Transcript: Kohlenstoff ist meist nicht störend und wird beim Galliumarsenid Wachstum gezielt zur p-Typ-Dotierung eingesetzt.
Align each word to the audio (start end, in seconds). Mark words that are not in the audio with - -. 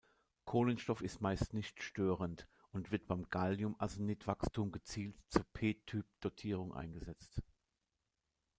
Kohlenstoff 0.45 1.03
ist 1.03 1.21
meist 1.21 1.53
nicht 1.53 1.79
störend 1.83 2.47
und 2.71 2.89
wird 2.89 3.05
beim 3.05 3.29
Galliumarsenid 3.29 4.25
Wachstum 4.25 4.71
gezielt 4.71 5.15
zur 5.29 5.43
p-Typ-Dotierung 5.53 6.73
eingesetzt. 6.73 7.43